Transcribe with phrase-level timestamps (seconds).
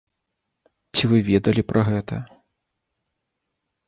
[0.95, 2.15] Ці вы ведалі пра гэта?